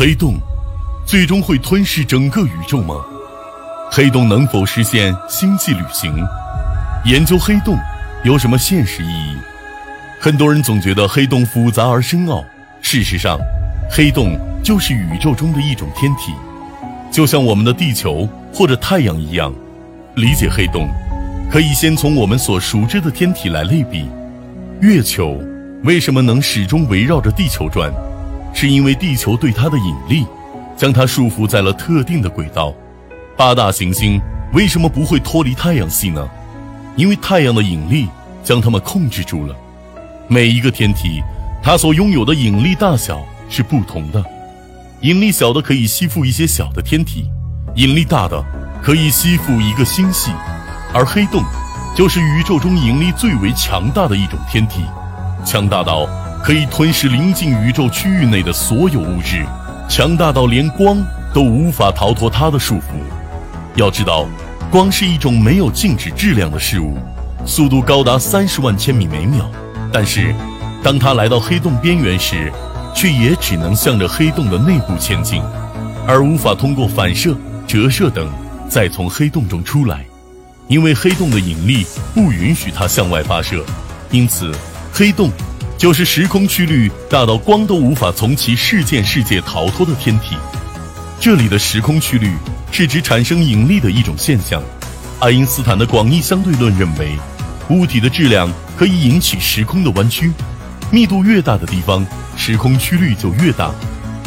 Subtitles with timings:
[0.00, 0.34] 黑洞
[1.04, 2.94] 最终会吞噬整个宇宙吗？
[3.90, 6.14] 黑洞能否实现星际旅行？
[7.04, 7.76] 研究黑洞
[8.22, 9.36] 有什么现实意义？
[10.20, 12.44] 很多人总觉得黑洞复杂而深奥，
[12.80, 13.36] 事实上，
[13.90, 16.32] 黑洞就是宇宙中的一种天体，
[17.10, 19.52] 就像我们的地球或者太阳一样。
[20.14, 20.88] 理解黑洞，
[21.50, 24.08] 可以先从我们所熟知的天体来类比。
[24.80, 25.42] 月球
[25.82, 27.92] 为什么能始终围绕着地球转？
[28.52, 30.26] 是因为地球对它的引力，
[30.76, 32.74] 将它束缚在了特定的轨道。
[33.36, 34.20] 八大行星
[34.52, 36.28] 为什么不会脱离太阳系呢？
[36.96, 38.08] 因为太阳的引力
[38.42, 39.54] 将它们控制住了。
[40.26, 41.22] 每一个天体，
[41.62, 44.24] 它所拥有的引力大小是不同的。
[45.02, 47.30] 引力小的可以吸附一些小的天体，
[47.76, 48.44] 引力大的
[48.82, 50.32] 可以吸附一个星系。
[50.92, 51.42] 而黑洞，
[51.94, 54.82] 就是宇宙中引力最为强大的一种天体，
[55.44, 56.08] 强大到。
[56.42, 59.44] 可以吞噬临近宇宙区域内的所有物质，
[59.88, 60.96] 强大到连光
[61.34, 62.82] 都无法逃脱它的束缚。
[63.74, 64.26] 要知道，
[64.70, 66.96] 光是一种没有静止质量的事物，
[67.44, 69.50] 速度高达三十万千米每秒。
[69.92, 70.34] 但是，
[70.82, 72.50] 当它来到黑洞边缘时，
[72.94, 75.42] 却也只能向着黑洞的内部前进，
[76.06, 77.36] 而无法通过反射、
[77.66, 78.30] 折射等
[78.68, 80.04] 再从黑洞中出来，
[80.66, 83.64] 因为黑洞的引力不允许它向外发射。
[84.10, 84.50] 因此，
[84.92, 85.30] 黑洞。
[85.78, 90.36] 就是时空曲率大到光都无法从其事件世界逃脱的天体。
[91.20, 92.34] 这里的时空曲率
[92.72, 94.60] 是指产生引力的一种现象。
[95.20, 97.16] 爱因斯坦的广义相对论认为，
[97.70, 100.32] 物体的质量可以引起时空的弯曲，
[100.90, 102.04] 密度越大的地方，
[102.36, 103.72] 时空曲率就越大。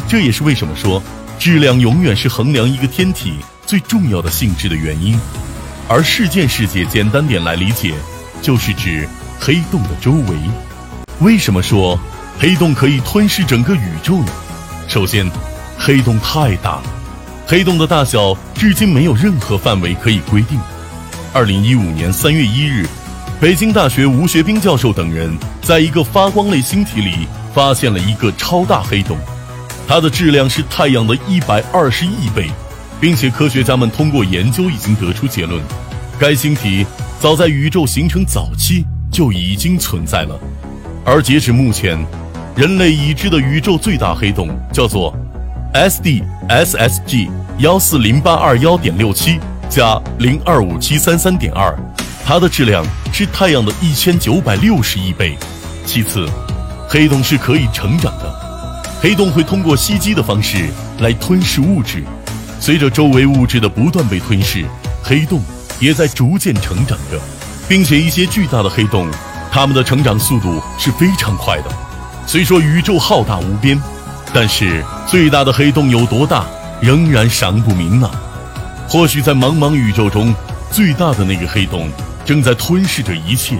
[0.08, 1.02] 这也是为什么说
[1.38, 3.34] 质量永远是衡量一个天体
[3.66, 5.20] 最重要的性质的原因。
[5.86, 7.92] 而事件世界简单点来理解，
[8.40, 9.06] 就是指
[9.38, 10.38] 黑洞的周围。
[11.22, 11.96] 为什么说
[12.40, 14.32] 黑洞可以吞噬整个宇宙呢？
[14.88, 15.30] 首先，
[15.78, 16.82] 黑洞太大了，
[17.46, 20.58] 黑洞的大小至今没有任何范围可以规定。
[21.32, 22.84] 二零一五年三月一日，
[23.40, 25.32] 北京大学吴学兵教授等人
[25.62, 29.16] 在一个发光类星体里发现了一个超大黑洞，
[29.86, 32.50] 它的质量是太阳的一百二十亿倍，
[33.00, 35.62] 并且科学家们通过研究已经得出结论：
[36.18, 36.84] 该星体
[37.20, 40.36] 早在宇宙形成早期就已经存在了。
[41.04, 41.98] 而截止目前，
[42.54, 45.12] 人类已知的宇宙最大黑洞叫做
[45.74, 51.76] S D S S G 幺四零八二幺点六七加零二五七三三点二，
[52.24, 55.36] 它的质量是太阳的一千九百六十亿倍。
[55.84, 56.28] 其次，
[56.88, 60.68] 黑洞是可以成长的，黑洞会通过吸积的方式
[61.00, 62.04] 来吞噬物质，
[62.60, 64.64] 随着周围物质的不断被吞噬，
[65.02, 65.40] 黑洞
[65.80, 67.18] 也在逐渐成长着，
[67.68, 69.08] 并且一些巨大的黑洞。
[69.52, 71.64] 它们的成长速度是非常快的。
[72.26, 73.78] 虽说宇宙浩大无边，
[74.32, 76.46] 但是最大的黑洞有多大，
[76.80, 78.10] 仍然尚不明呢。
[78.88, 80.34] 或许在茫茫宇宙中，
[80.70, 81.90] 最大的那个黑洞
[82.24, 83.58] 正在吞噬着一切。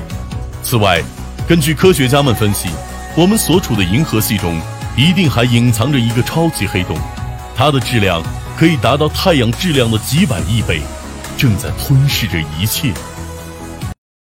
[0.63, 1.03] 此外，
[1.47, 2.71] 根据科学家们分析，
[3.15, 4.59] 我们所处的银河系中
[4.97, 6.97] 一定还隐藏着一个超级黑洞，
[7.55, 8.23] 它的质量
[8.59, 10.81] 可以达到太阳质量的几百亿倍，
[11.37, 12.95] 正在吞噬着一切。